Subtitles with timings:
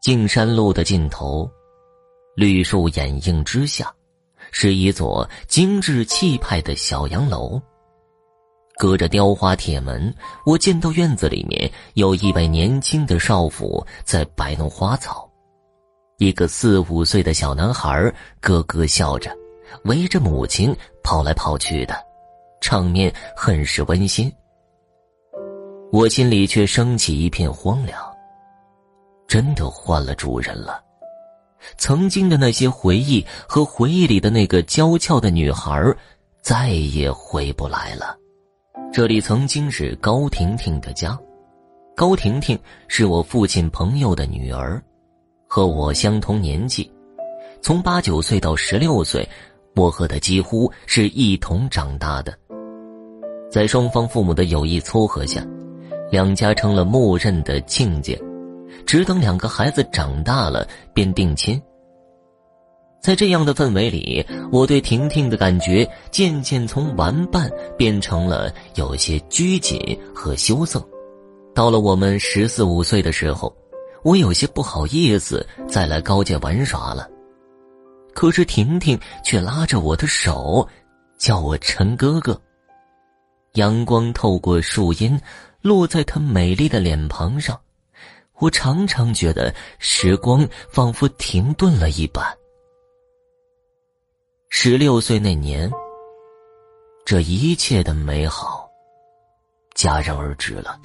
[0.00, 1.46] 径山路的尽头，
[2.34, 3.92] 绿树掩映之下，
[4.50, 7.60] 是一座精致气派的小洋楼。
[8.78, 10.12] 隔着雕花铁门，
[10.46, 15.30] 我见到院子里面有一位年轻的少妇在摆弄花草，
[16.16, 18.10] 一个四五岁的小男孩
[18.40, 19.30] 咯咯笑着，
[19.84, 21.94] 围着母亲跑来跑去的，
[22.62, 24.32] 场面很是温馨。
[25.92, 28.09] 我心里却升起一片荒凉。
[29.30, 30.82] 真的换了主人了，
[31.76, 35.80] 曾经的那些回忆和回忆里的那个娇俏的女孩，
[36.42, 38.16] 再也回不来了。
[38.92, 41.16] 这里曾经是高婷婷的家，
[41.94, 44.82] 高婷婷是我父亲朋友的女儿，
[45.46, 46.90] 和我相同年纪，
[47.62, 49.24] 从八九岁到十六岁，
[49.76, 52.36] 我和她几乎是一同长大的。
[53.48, 55.40] 在双方父母的有意撮合下，
[56.10, 58.20] 两家成了默认的亲家。
[58.86, 61.60] 只等两个孩子长大了，便定亲。
[63.00, 70.86] 在这样的氛围里，我对婷婷的感觉渐渐从玩伴变成了有些拘谨和羞涩。
[71.54, 73.54] 到了我们十四五岁的时候，
[74.04, 77.08] 我有些不好意思再来高家玩耍了。
[78.12, 80.68] 可是婷婷却拉着我的手，
[81.18, 82.38] 叫我陈哥哥。
[83.54, 85.18] 阳光透过树荫，
[85.62, 87.58] 落在她美丽的脸庞上。
[88.40, 92.24] 我常常觉得时光仿佛停顿了一般。
[94.48, 95.70] 十六岁那年，
[97.04, 98.68] 这一切的美好
[99.76, 100.80] 戛然而止了。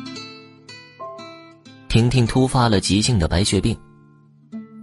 [1.87, 3.77] 婷婷突发了急性的白血病，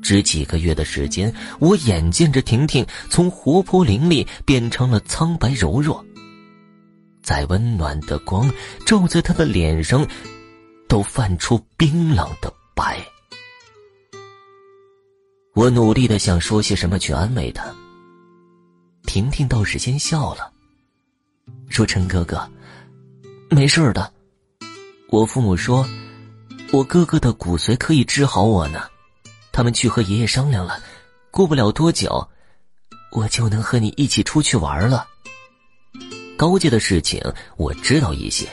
[0.03, 6.03] 只几个月的时间，我眼见着婷婷从活泼伶俐变成了苍白柔弱，
[7.23, 8.51] 在温暖的光
[8.86, 10.07] 照在她的脸上，
[10.89, 12.53] 都泛出冰冷的。
[12.75, 13.06] 白，
[15.55, 17.73] 我努力的想说些什么去安慰他。
[19.05, 20.51] 婷婷倒是先笑了，
[21.69, 22.51] 说：“陈哥哥，
[23.51, 24.11] 没事的。
[25.08, 25.86] 我父母说，
[26.73, 28.85] 我哥哥的骨髓可以治好我呢。
[29.52, 30.83] 他们去和爷爷商量了，
[31.30, 32.27] 过不了多久，
[33.11, 35.07] 我就能和你一起出去玩了。
[36.39, 37.23] 高家的事情
[37.57, 38.48] 我知道一些。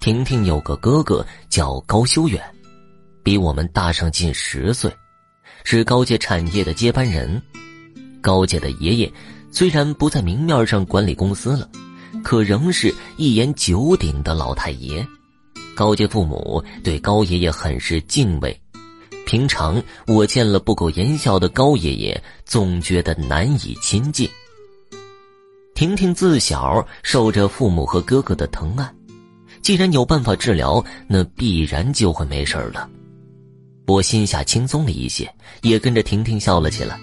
[0.00, 2.42] 婷婷有个哥哥叫高修远。”
[3.22, 4.90] 比我们大上近十岁，
[5.64, 7.40] 是高家产业的接班人。
[8.20, 9.12] 高家的爷爷
[9.50, 11.68] 虽然不在明面上管理公司了，
[12.22, 15.06] 可仍是一言九鼎的老太爷。
[15.74, 18.60] 高家父母对高爷爷很是敬畏，
[19.24, 24.28] 平常我见了不苟言笑的高爷爷，总觉得难以亲近。
[25.74, 28.94] 婷婷自小受着父母和哥哥的疼爱，
[29.62, 32.88] 既然有办法治疗，那必然就会没事了。
[33.86, 35.32] 我心下轻松了一些，
[35.62, 36.98] 也跟着婷婷笑了起来。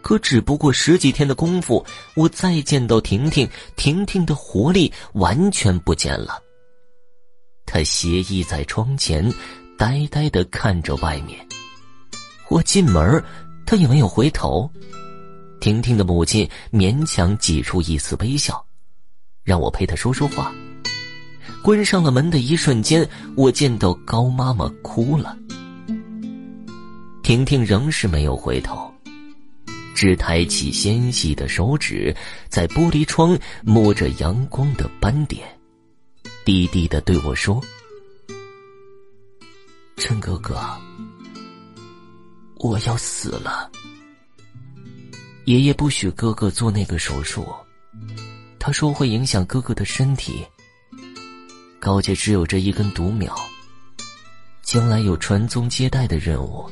[0.00, 6.42] 可只不过十几天的功夫，我再见到婷婷，婷婷的活力完全不见了。
[7.66, 9.32] 她斜倚在窗前，
[9.78, 11.38] 呆呆的看着外面。
[12.48, 13.22] 我进门，
[13.66, 14.70] 她也没有回头。
[15.60, 18.62] 婷婷的母亲勉强挤出一丝微笑，
[19.42, 20.54] 让我陪她说说话。
[21.62, 25.34] 关上了门的一瞬间，我见到高妈妈哭了。
[27.24, 28.92] 婷婷仍是没有回头，
[29.94, 32.14] 只抬起纤细的手指，
[32.50, 35.48] 在玻璃窗摸着阳光的斑点，
[36.44, 37.64] 低低的对我说
[39.96, 40.60] ：“陈哥哥，
[42.56, 43.70] 我要死了。
[45.46, 47.46] 爷爷不许哥哥做那个手术，
[48.58, 50.44] 他说会影响哥哥的身体。
[51.80, 53.34] 高家只有这一根独苗，
[54.62, 56.70] 将来有传宗接代的任务。”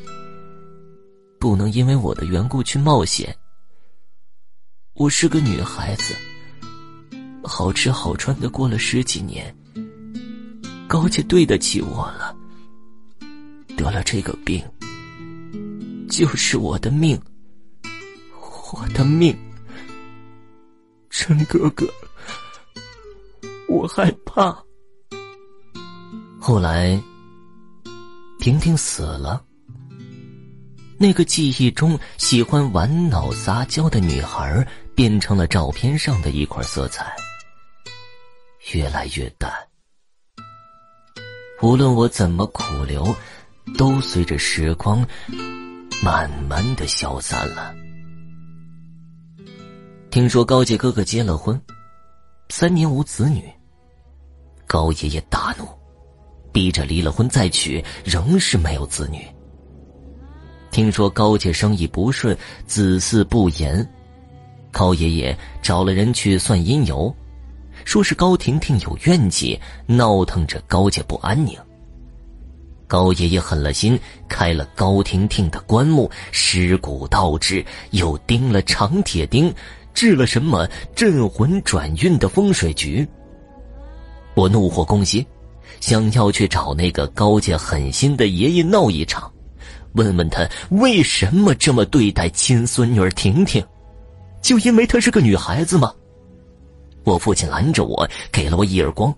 [1.42, 3.36] 不能因为我的缘故去冒险。
[4.94, 6.14] 我是个女孩子，
[7.42, 9.52] 好吃好穿的过了十几年，
[10.86, 12.32] 高家对得起我了。
[13.76, 14.64] 得了这个病，
[16.08, 17.20] 就是我的命，
[18.72, 19.36] 我的命。
[21.10, 21.92] 陈哥哥，
[23.68, 24.56] 我害怕。
[26.38, 27.02] 后来，
[28.38, 29.44] 婷婷死了。
[31.02, 34.64] 那个记忆中喜欢玩闹撒娇的女孩，
[34.94, 37.12] 变成了照片上的一块色彩，
[38.72, 39.52] 越来越淡。
[41.60, 43.12] 无论我怎么苦留，
[43.76, 45.04] 都随着时光
[46.04, 47.74] 慢慢的消散了。
[50.08, 51.60] 听说高姐哥哥结了婚，
[52.48, 53.42] 三年无子女，
[54.68, 55.66] 高爷爷大怒，
[56.52, 59.26] 逼着离了婚再娶，仍是没有子女。
[60.72, 62.36] 听说高家生意不顺，
[62.66, 63.86] 子嗣不言，
[64.70, 67.14] 高爷爷找了人去算阴由，
[67.84, 71.56] 说是高婷婷有怨气，闹腾着高家不安宁。
[72.88, 79.54] 高爷爷狠了心，开了高婷婷的棺木，尸骨倒置，又钉了长铁钉，
[79.92, 83.06] 治了什么镇魂转运的风水局。
[84.34, 85.24] 我怒火攻心，
[85.80, 89.31] 想要去找那个高家狠心的爷爷闹一场。
[89.94, 93.64] 问问他为什么这么对待亲孙女婷婷？
[94.40, 95.92] 就因为她是个女孩子吗？
[97.04, 99.14] 我父亲拦着我，给了我一耳光，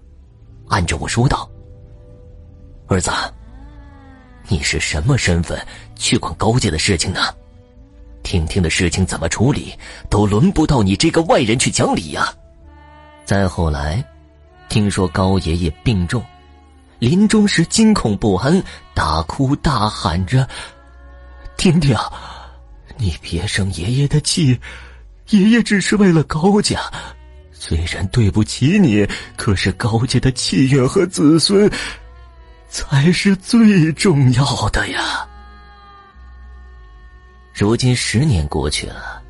[0.68, 1.48] 按着我说道
[2.88, 3.10] ：“儿子，
[4.48, 5.58] 你是什么身份
[5.94, 7.20] 去管高家的事情呢？
[8.22, 9.72] 婷婷的事情怎么处理，
[10.10, 12.32] 都轮不到你这个外人去讲理呀。”
[13.24, 14.04] 再后来，
[14.68, 16.22] 听说高爷爷病重。
[17.04, 18.64] 临终时惊恐不安，
[18.94, 20.48] 大哭大喊着
[21.54, 21.94] ：“婷婷，
[22.96, 24.58] 你别生爷爷的气，
[25.28, 26.80] 爷爷只是为了高家。
[27.52, 29.06] 虽然对不起你，
[29.36, 31.70] 可是高家的气运和子孙
[32.70, 35.28] 才是最重要的呀。”
[37.52, 39.20] 如今十年过去了，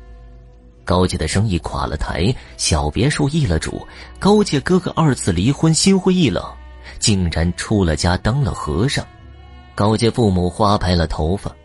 [0.85, 3.85] 高家的生意垮了台，小别墅易了主，
[4.17, 6.41] 高家哥哥二次离婚，心灰意冷。
[6.99, 9.05] 竟然出了家当了和尚，
[9.73, 11.55] 高家父母花白了头发，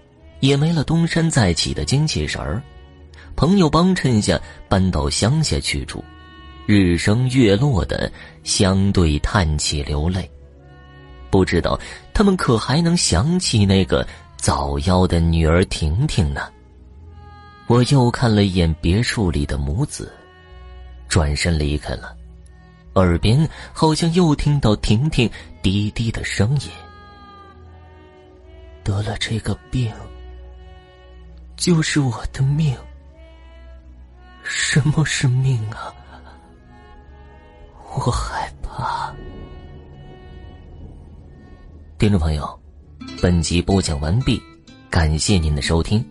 [0.41, 2.63] 也没了东山再起的精气神儿。
[3.37, 4.39] 朋友帮衬下
[4.69, 6.05] 搬到乡下去住，
[6.67, 8.11] 日升月落的
[8.43, 10.31] 相对叹气流泪。
[11.31, 11.79] 不知道
[12.13, 14.07] 他们可还能想起那个
[14.37, 16.49] 早夭的女儿婷婷呢？
[17.67, 20.13] 我又看了一眼别墅里的母子，
[21.09, 22.17] 转身离开了。
[22.95, 25.31] 耳边好像又听到婷婷
[25.63, 26.71] 低低的声音
[28.83, 29.93] ：“得了这个病，
[31.57, 32.77] 就是我的命。
[34.43, 35.95] 什么是命啊？
[37.95, 39.15] 我害怕。”
[41.99, 42.61] 听众朋友，
[43.23, 44.43] 本集播讲完毕，
[44.89, 46.05] 感谢您的收听。